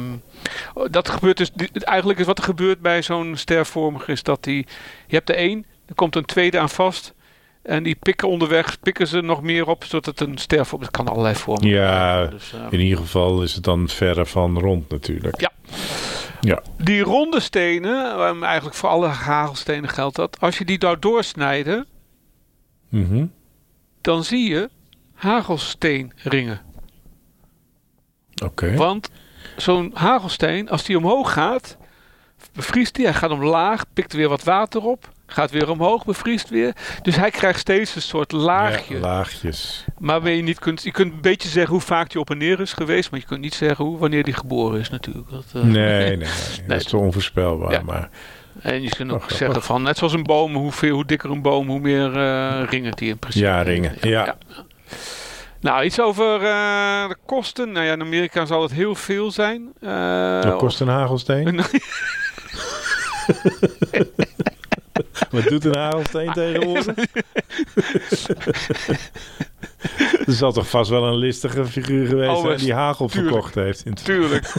[0.91, 1.51] dat gebeurt dus.
[1.73, 4.67] Eigenlijk is wat er gebeurt bij zo'n stervormige is dat die.
[5.07, 7.13] Je hebt er één, er komt een tweede aan vast.
[7.61, 10.81] En die pikken onderweg, pikken ze nog meer op, zodat het een stervorm.
[10.81, 11.67] Het kan allerlei vormen.
[11.69, 15.41] Ja, Dus, eh, in ieder geval is het dan verre van rond natuurlijk.
[15.41, 15.51] Ja.
[16.41, 16.61] Ja.
[16.77, 20.37] Die ronde stenen, eigenlijk voor alle hagelstenen geldt dat.
[20.39, 21.85] Als je die daar doorsnijden,
[22.89, 23.25] Mhm.
[24.01, 24.69] Dan zie je
[25.13, 26.61] hagelsteenringen.
[28.43, 28.75] Oké.
[28.75, 29.09] Want
[29.57, 31.77] zo'n hagelsteen, als die omhoog gaat,
[32.53, 33.05] bevriest hij.
[33.05, 35.09] Hij gaat omlaag, pikt weer wat water op.
[35.25, 36.75] Gaat weer omhoog, bevriest weer.
[37.01, 38.93] Dus hij krijgt steeds een soort laagje.
[38.93, 39.85] Ja, laagjes.
[39.97, 42.59] maar je niet kunt, je kunt een beetje zeggen hoe vaak hij op en neer
[42.59, 43.11] is geweest.
[43.11, 45.29] Maar je kunt niet zeggen hoe, wanneer hij geboren is natuurlijk.
[45.29, 46.67] Dat, eh, Nee, nee, nee.
[46.67, 47.71] Dat is onvoorspelbaar.
[47.71, 47.81] Ja.
[47.81, 48.09] Maar
[48.61, 51.41] En je kunt ook zeggen van, net zoals een boom, hoe, veel, hoe dikker een
[51.41, 53.45] boom, hoe meer eh, ringen die in principe.
[53.45, 53.95] ja, ringen.
[54.01, 54.37] Ja.
[55.59, 57.71] Nou, iets over eh, de kosten.
[57.71, 59.69] Nou ja, in Amerika zal het heel veel zijn.
[59.81, 61.45] Eh, Wat kost een hagelsteen?
[65.31, 66.85] Wat doet een hagelsteen tegenwoordig?
[70.27, 73.31] er zal toch vast wel een listige figuur geweest Oh, zijn die hagel tuurlijk.
[73.33, 74.05] verkocht heeft.
[74.05, 74.53] Tuurlijk.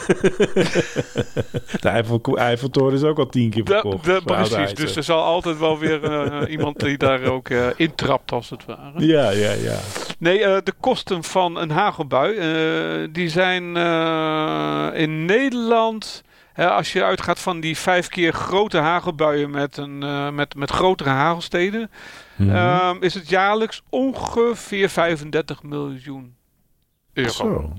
[1.80, 4.04] de Eiffel, Eiffeltoren is ook al tien keer verkocht.
[4.04, 8.32] da- precies, dus er zal altijd wel weer eh, iemand die daar ook eh, intrapt
[8.32, 9.06] als het ware.
[9.06, 9.78] Ja, ja, ja.
[10.18, 16.22] Nee, eh, de kosten van een hagelbui, eh, die zijn eh, in Nederland...
[16.56, 21.10] als je uitgaat van die vijf keer grote hagelbuien met, een, eh, met, met grotere
[21.10, 21.90] hagelsteden...
[22.36, 22.50] Mhm.
[22.54, 26.36] ehm, is het jaarlijks ongeveer 35 miljoen
[27.12, 27.30] euro.
[27.30, 27.72] Zo.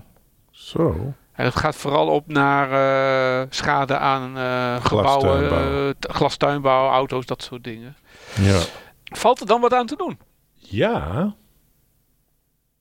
[0.51, 1.13] Zo.
[1.33, 5.87] En het gaat vooral op naar eh, schade aan eh, gebouwen, Glastuinbouw.
[5.89, 7.95] eh, glastuinbouw, auto's, dat soort dingen.
[8.41, 8.59] Ja.
[9.03, 10.19] Valt er dan wat aan te doen?
[10.53, 11.33] Ja.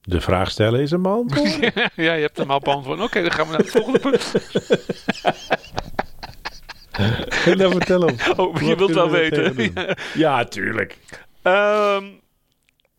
[0.01, 1.29] De vraag stellen is een man.
[1.95, 2.99] ja, je hebt hem al beantwoord.
[3.01, 4.31] Oké, dan gaan we naar het volgende punt.
[7.43, 8.15] Kun je dat vertellen?
[8.37, 9.73] Oh, je wilt wel weten.
[10.13, 10.97] Ja, tuurlijk.
[11.43, 12.05] Ehm,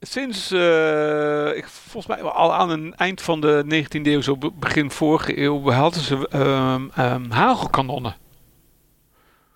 [0.00, 4.52] sinds, eh, ik, volgens mij al aan het eind van de 19e eeuw, zo be-
[4.52, 8.16] begin vorige eeuw, hadden ze ehm, ehm, hagelkanonnen.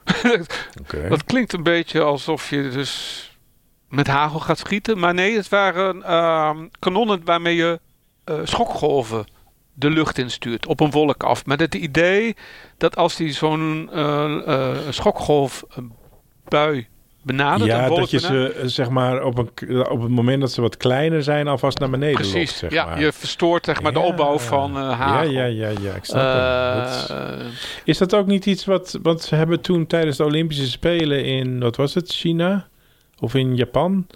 [1.09, 3.22] Dat klinkt een beetje alsof je dus
[3.88, 4.98] met hagel gaat schieten.
[4.98, 6.03] Maar nee, het waren
[6.79, 7.81] kanonnen waarmee je
[8.24, 9.27] eh, schokgolven
[9.74, 10.66] de lucht instuurt.
[10.66, 11.46] Op een wolk af.
[11.46, 12.37] Met het idee
[12.79, 16.88] dat als die zo'n eh, schokgolfbui
[17.22, 17.70] benadert.
[17.70, 20.76] Ja, dat je ze eh, zeg maar op, een, op het moment dat ze wat
[20.76, 23.00] kleiner zijn alvast naar beneden lokt, Precies, zeg ja, maar.
[23.00, 25.31] je verstoort zeg maar de opbouw van eh Ja, hagel.
[25.31, 26.85] ja, ja, ja, ik snap het.
[26.85, 27.46] Dat is- Eh,
[27.85, 28.98] Is dat ook niet iets wat...
[29.02, 31.61] Want ze hebben toen tijdens de Olympische Spelen in...
[31.61, 32.11] Wat was het?
[32.12, 32.66] China?
[33.20, 34.07] Of in Japan?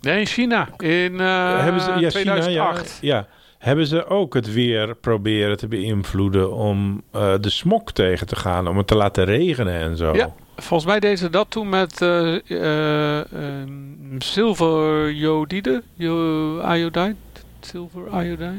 [0.00, 0.68] nee, in China.
[0.78, 2.98] In hebben ze, ja, 2008.
[3.00, 3.26] China, ja, ja.
[3.58, 6.52] Hebben ze ook het weer proberen te beïnvloeden...
[6.52, 7.02] om
[7.40, 8.68] de smok tegen te gaan?
[8.68, 10.14] Om het te laten regenen en zo?
[10.14, 10.34] Ja.
[10.56, 13.70] Volgens mij deden ze dat toen met eh eh, ehm,
[14.18, 17.14] zilverjodide, jo- iodide,
[17.60, 18.52] zilver iodide.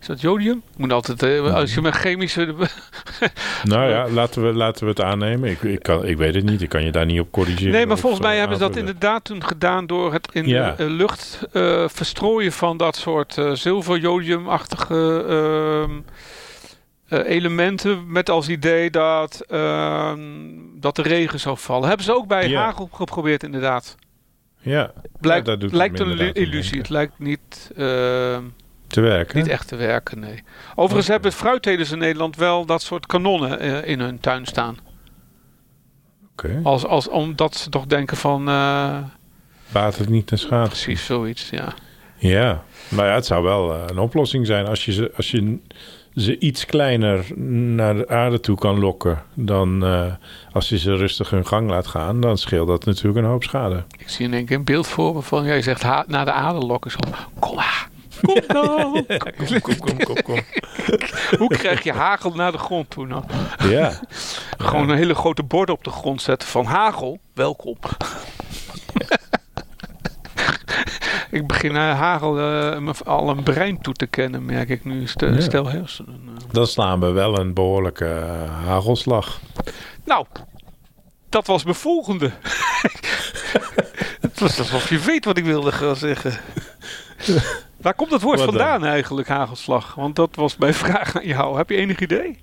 [0.00, 0.62] Is dat jodium?
[0.72, 2.54] Ik moet altijd, eh, als je met chemische...
[3.64, 5.50] Nou ja, laten we, laten we het aannemen.
[5.50, 6.62] Ik, ik, kan, ik weet het niet.
[6.62, 7.72] Ik kan je daar niet op corrigeren.
[7.72, 10.74] Nee, maar volgens mij hebben ze dat inderdaad toen gedaan door het in Ja.
[10.76, 11.38] de lucht
[11.86, 15.90] verstrooien van dat soort eh zilver-jodium-achtige ehm,
[17.10, 18.12] eh, elementen.
[18.12, 20.20] Met als idee dat, ehm,
[20.74, 21.88] dat de regen zou vallen.
[21.88, 22.60] Hebben ze ook bij Ja.
[22.62, 23.96] hagel geprobeerd inderdaad.
[24.62, 26.78] Ja, Blijkt, lijkt een illusie.
[26.78, 28.42] Het lijkt niet, ehm,
[28.86, 29.38] te werken.
[29.38, 30.42] niet echt te werken, nee.
[30.74, 34.76] Overigens hebben fruittelers in Nederland wel dat soort kanonnen eh, in hun tuin staan.
[36.32, 36.60] Oké.
[36.62, 38.98] Als, als, omdat ze toch denken van, eh,
[39.72, 40.66] Baat het niet ten schade.
[40.68, 41.74] precies zoiets, ja.
[42.16, 45.58] Ja, maar ja, het zou wel eh, een oplossing zijn als je als je
[46.14, 47.24] ze iets kleiner
[47.74, 50.12] naar de aarde toe kan lokken dan eh,
[50.52, 53.84] als je ze rustig hun gang laat gaan, dan scheelt dat natuurlijk een hoop schade.
[53.98, 56.32] Ik zie in één keer een beeld voor me van, jij zegt ha- naar de
[56.32, 56.90] aarde lokken.
[56.90, 56.98] Zo,
[57.38, 57.88] kom maar,
[58.22, 59.04] kom nou.
[59.18, 60.40] Kom, kom, kom, kom, kom.
[61.38, 63.24] Hoe krijg je hagel naar de grond toe nou?
[63.68, 63.92] Ja,
[64.58, 67.76] Gewoon een hele grote borden op de grond zetten van hagel, welkom.
[71.30, 75.06] Ik begin eh, hagel eh, me al een brein toe te kennen, merk ik nu.
[75.06, 75.40] Stel, Ja.
[75.40, 76.20] stel hersenen.
[76.28, 76.44] eh.
[76.52, 79.40] dan slaan we wel een behoorlijke eh, hagelslag.
[80.04, 80.26] Nou,
[81.28, 82.30] dat was mijn volgende.
[84.20, 86.32] Het was alsof je weet wat ik wilde gaan zeggen.
[87.76, 88.56] Waar komt het woord Wat dan?
[88.58, 89.94] vandaan eigenlijk, hagelslag?
[89.94, 91.56] Want dat was mijn vraag aan jou.
[91.56, 92.40] Heb je enig idee?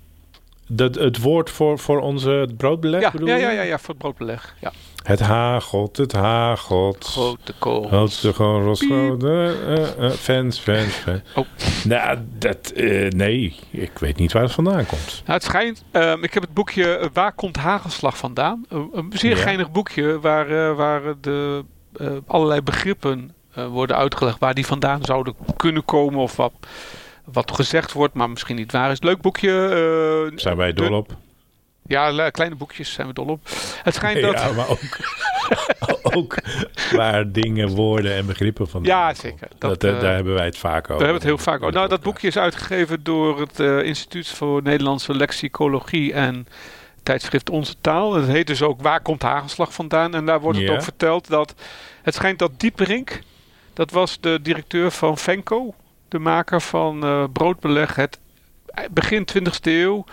[0.68, 3.98] Dat, het woord voor, voor onze broodbeleg Ja, bedoel ja, ja, ja, ja, voor het
[3.98, 4.54] broodbeleg.
[4.60, 4.72] Ja.
[5.02, 7.04] Het hagelt, het hagelt.
[7.04, 7.90] Grote kool.
[7.92, 9.24] Er gewoon rosgroot.
[9.24, 11.20] eh, eh, eh, fans, fans, fans.
[11.34, 11.46] Oh.
[11.84, 15.22] Nou, dat, eh, nee, ik weet niet waar het vandaan komt.
[15.26, 18.64] Nou, het schijnt, ehm, ik heb het boekje Waar komt hagelslag vandaan?
[18.68, 19.42] Een- zeer Ja.
[19.42, 21.64] geinig boekje waar, waar de
[22.26, 23.34] allerlei begrippen
[23.70, 26.52] worden uitgelegd waar die vandaan zouden kunnen komen of wat,
[27.32, 29.00] wat gezegd wordt, maar misschien niet waar is.
[29.02, 29.50] Leuk boekje.
[30.32, 31.16] eh, Zijn wij dol op?
[31.86, 33.40] Ja, le- kleine boekjes zijn we dol op.
[33.82, 34.32] Het schijnt dat...
[34.32, 34.80] Ja, maar ook,
[36.16, 36.34] ook
[36.92, 38.82] waar dingen, woorden en begrippen van.
[38.84, 39.48] Ja, zeker.
[39.58, 40.96] Dat, Dat, eh, eh, daar hebben wij het vaak over.
[40.96, 41.74] We hebben het heel vaak over.
[41.74, 46.46] Nou, dat boekje is uitgegeven door het Instituut voor Nederlandse Lexicologie en
[47.02, 48.14] tijdschrift Onze Taal.
[48.14, 50.14] Het heet dus ook Waar komt hagelslag vandaan?
[50.14, 51.54] En daar wordt het ook verteld dat
[52.02, 53.18] het schijnt dat Dieperink,
[53.74, 55.74] dat was de directeur van Venco,
[56.08, 58.18] de maker van eh, broodbeleg, het
[58.90, 60.04] begin 20e eeuw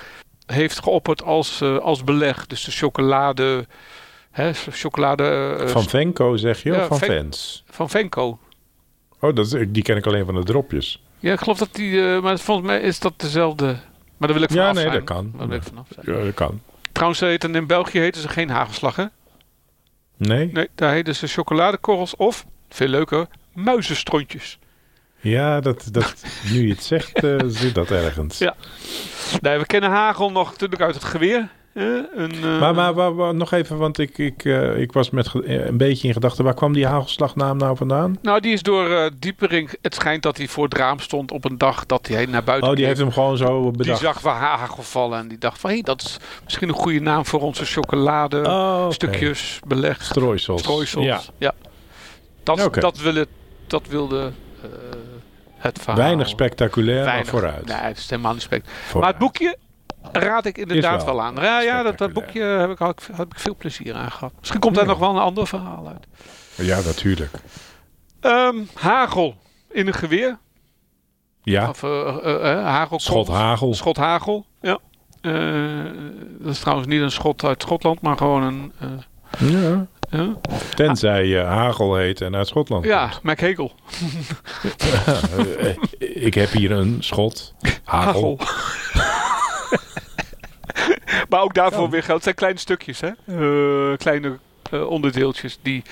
[0.46, 2.48] heeft geopperd als, eh, als beleg.
[2.48, 3.66] Dus de chocolade,
[4.32, 7.64] hè, chocolade eh, Van Venco zeg je, Ja, of van Ven- fans?
[7.70, 8.40] van Venco.
[9.20, 11.04] Oh, dat is, die ken ik alleen van de dropjes.
[11.20, 13.66] Ja, ik geloof dat die, maar volgens mij is dat dezelfde.
[14.18, 14.96] Maar daar wil ik Ja, vanaf nee, zijn.
[14.96, 15.34] dat kan.
[15.38, 16.18] Daar wil ik vanaf zijn.
[16.18, 16.62] Ja, dat kan.
[16.92, 19.06] Trouwens, heten, in België heten ze geen hagelslag, hè?
[20.18, 20.50] Nee?
[20.54, 24.60] Nee, daar heten ze chocoladekorrels of, veel leuker, muizenstrontjes.
[25.30, 26.14] Ja, dat, dat,
[26.52, 28.38] nu je het zegt, eh, zit dat ergens.
[28.38, 28.56] Ja.
[29.42, 31.50] Nee, we kennen hagel nog natuurlijk uit het geweer.
[31.74, 35.30] Een, eh, Maar, maar, maar- maar nog even, want ik, ik, eh, ik was met
[35.34, 36.44] een beetje in gedachten.
[36.44, 38.18] Waar kwam die hagelslagnaam nou vandaan?
[38.22, 39.76] Nou, die is door Dieperink.
[39.82, 42.70] Het schijnt dat hij voor het raam stond op een dag dat hij naar buiten
[42.70, 44.00] Oh, die heeft hem gewoon zo Die bedacht.
[44.02, 45.70] zag waar hagel vallen en die dacht van...
[45.70, 48.42] hé, dat is misschien een goede naam voor onze chocolade.
[48.46, 48.90] Oh.
[48.90, 50.04] Stukjes beleg.
[50.04, 50.62] Strooisels.
[50.62, 51.06] Strooisels.
[51.06, 51.22] Ja.
[51.38, 51.54] Ja.
[52.44, 53.26] Dat, dat, willen,
[53.68, 54.32] dat wilde
[55.66, 55.96] het verhaal.
[56.04, 57.32] Weinig spectaculair, Weinig.
[57.32, 57.66] maar vooruit.
[57.66, 58.70] Nee, het is helemaal niet spect.
[58.70, 58.94] Vooruit.
[58.94, 59.58] Maar het boekje
[60.12, 61.16] raad ik inderdaad wel.
[61.16, 61.36] wel aan.
[61.36, 62.14] Ja, ja dat, dat spectaculair.
[62.14, 64.34] boekje heb ik, had, ik- veel plezier aan gehad.
[64.40, 64.90] Misschien komt daar Ja.
[64.90, 66.08] nog wel een ander verhaal uit.
[66.68, 67.32] Ja, natuurlijk.
[68.20, 69.36] Ehm, hagel
[69.72, 70.38] in een geweer.
[71.44, 72.18] Ja, Of uh,
[72.64, 73.00] hagel.
[73.00, 73.74] schot hagel.
[73.74, 74.78] Schot hagel, ja.
[75.22, 75.34] Eh,
[76.40, 78.72] dat is trouwens niet een schot uit Schotland, maar gewoon een...
[78.80, 78.88] eh,
[79.50, 79.86] Ja.
[80.10, 80.36] Ja.
[80.76, 83.24] Tenzij je hagel heet en uit Schotland ja, komt.
[83.24, 83.72] Mac Hegel.
[84.78, 87.54] Eh, eh, ik heb hier een schot.
[87.84, 88.40] Hagel.
[91.30, 91.90] maar ook daarvoor Ja.
[91.90, 92.14] weer geldt.
[92.14, 93.10] Het zijn kleine stukjes, hè?
[93.92, 94.38] Eh, kleine
[94.72, 95.84] eh, onderdeeltjes die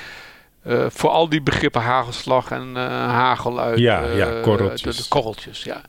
[0.64, 3.80] eh, voor al die begrippen hagelslag en eh, hagel uit.
[3.80, 4.96] Ja, eh, ja, korreltjes.
[4.96, 5.82] De, de korreltjes, ja.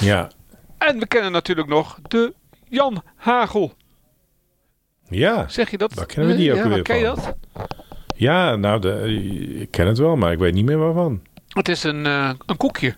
[0.00, 0.30] Ja.
[0.78, 2.34] En we kennen natuurlijk nog de
[2.68, 3.72] Jan Hagel.
[5.12, 5.48] Ja.
[5.48, 5.94] Zeg je dat?
[5.94, 7.34] Waar kennen we die ook ja, weer ken je dat?
[8.16, 9.14] Ja, nou, de,
[9.60, 11.20] ik ken het wel, maar ik weet niet meer waarvan.
[11.48, 12.94] Het is een, eh, een koekje.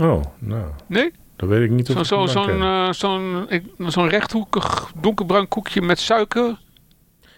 [0.00, 1.12] Oh, nou, Nee?
[1.36, 5.82] dat weet ik niet of Zo'n zo, zo'n eh, zo'n ik- zo'n rechthoekig donkerbruin koekje
[5.82, 6.58] met suiker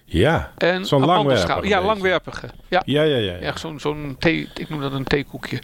[0.04, 1.48] Ja, en Zo'n amandelschaal.
[1.48, 2.48] langwerpig een Ja, langwerpige.
[2.68, 3.32] Ja, ja, ja, ja.
[3.32, 4.48] Ja, echt zo'n zo'n thee.
[4.54, 5.58] Ik noem dat een theekoekje.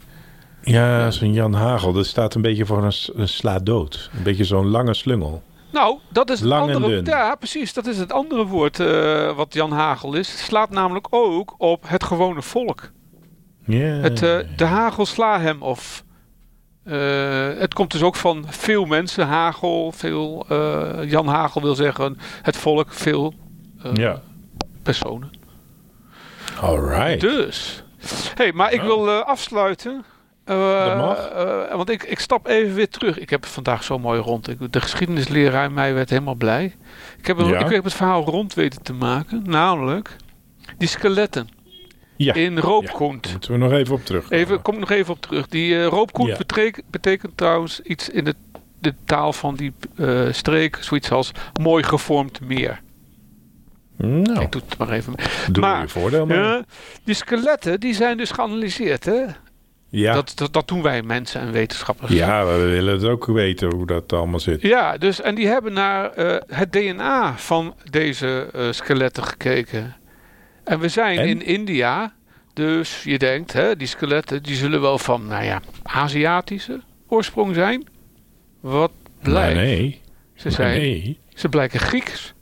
[0.63, 1.93] ja zo'n Jan Hagel.
[1.93, 4.11] Dat staat een beetje voor een, een sla dood.
[4.17, 5.43] Een beetje zo'n lange slungel.
[5.77, 7.03] Nou, dat is het Lang andere.
[7.05, 7.73] Ja, precies.
[7.73, 10.31] Dat is het andere woord eh, wat Jan Hagel is.
[10.31, 12.91] Het slaat namelijk ook op het gewone volk.
[14.03, 16.05] Het, eh, de hagel sla hem of.
[16.85, 19.27] eh, het komt dus ook van veel mensen.
[19.27, 20.47] Hagel, veel.
[21.05, 23.35] Jan Hagel wil zeggen het volk, veel
[24.83, 25.31] personen.
[26.61, 27.21] All right.
[27.21, 27.83] Dus.
[28.35, 28.87] hey, maar ik Oh.
[28.87, 30.05] wil afsluiten.
[30.47, 31.29] Mag.
[31.29, 33.19] eh, want ik, ik stap even weer terug.
[33.19, 34.49] Ik heb het vandaag zo mooi rond.
[34.49, 36.75] Ik, de geschiedenisleraar in mij werd helemaal blij.
[37.19, 37.59] Ik heb, Ja.
[37.59, 39.43] ik heb het verhaal rond weten te maken.
[39.47, 40.17] Namelijk
[40.79, 41.49] die skeletten
[42.17, 42.35] Ja.
[42.35, 43.23] in roopkoent.
[43.23, 44.31] Daar moeten we nog even op terug.
[44.31, 45.47] Even, kom ik nog even op terug.
[45.49, 46.81] Die eh roopkoent Ja.
[46.91, 48.35] betekent trouwens iets in de,
[48.81, 49.73] de taal van die
[50.31, 50.77] streek.
[50.81, 51.31] Zoiets als
[51.61, 52.81] mooi gevormd meer.
[53.97, 55.15] Nou, Ik doe het maar even.
[55.53, 56.37] doe maar- je voordeel maar.
[56.37, 56.65] Ja,
[57.05, 59.05] die skeletten die zijn dus geanalyseerd.
[59.05, 59.23] Hè?
[59.89, 60.15] Ja.
[60.15, 62.13] Dat, dat, dat doen wij mensen en wetenschappers.
[62.13, 64.63] ja, we willen het ook weten hoe dat allemaal zit.
[64.63, 69.97] Ja, dus, en die hebben naar eh, het DNA van deze eh, skeletten gekeken.
[70.65, 71.27] En we zijn En?
[71.29, 72.15] in India.
[72.53, 77.87] Dus je denkt, hè, die skeletten die zullen wel van, nou ja, Aziatische oorsprong zijn.
[78.61, 79.59] Wat Maar blijkt?
[79.59, 80.01] nee.
[80.35, 81.21] Ze, Maar zijn, nee.
[81.35, 82.35] ze blijken Grieks.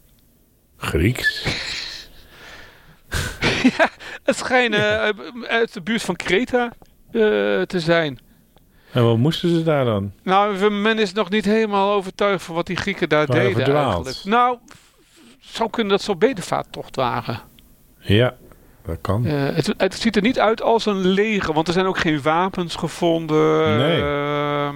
[0.76, 1.44] Grieks.
[4.24, 5.08] Het schijnen eh,
[5.48, 6.72] uit de buurt van Kreta
[7.66, 8.18] te zijn.
[8.92, 10.12] En wat moesten ze daar dan?
[10.22, 14.24] Nou, men is nog niet helemaal overtuigd van wat die Grieken daar deden eigenlijk.
[14.24, 14.58] Nou,
[15.40, 17.40] zou kunnen dat zo'n bedevaarttocht waren.
[17.98, 18.34] Ja,
[18.86, 19.26] dat kan.
[19.26, 22.22] Eh, het, het ziet er niet uit als een leger, want er zijn ook geen
[22.22, 23.78] wapens gevonden.
[23.78, 24.00] Nee.
[24.02, 24.74] Ehm,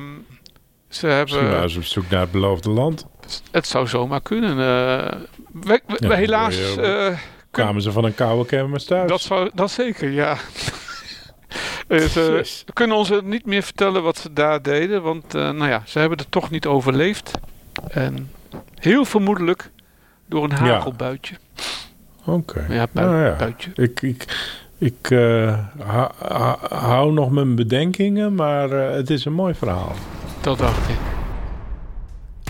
[0.88, 3.06] ze Misschien hebben, waren ze op zoek naar het beloofde land.
[3.50, 4.50] het zou zomaar kunnen.
[4.50, 5.20] eh.
[5.52, 7.08] we, we- Ja, helaas, eh,
[7.50, 9.08] Kwamen ze van een koude kermis thuis?
[9.10, 10.36] dat, zou, dat zeker, ja.
[11.88, 12.64] Eh, ze Yes.
[12.72, 16.18] kunnen ons niet meer vertellen wat ze daar deden, want eh, nou ja, ze hebben
[16.18, 17.30] het toch niet overleefd.
[17.88, 18.30] En
[18.74, 19.70] heel vermoedelijk
[20.26, 21.34] door een hagelbuitje.
[22.24, 22.66] Oké.
[22.68, 23.36] Ja, bui- Nou ja.
[23.36, 23.70] buitje.
[23.74, 24.24] Ik, ik,
[24.78, 29.94] ik eh, ha- ha- hou nog mijn bedenkingen, maar eh, het is een mooi verhaal.
[30.40, 30.96] Dat dacht ik.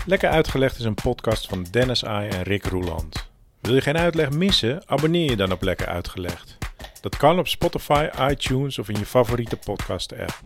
[0.05, 3.29] Lekker Uitgelegd is een podcast van Dennis Ai en Rick Roeland.
[3.61, 4.81] Wil je geen uitleg missen?
[4.85, 6.57] Abonneer je dan op Lekker Uitgelegd.
[7.01, 10.41] Dat kan op Spotify, iTunes of in je favoriete podcast-app.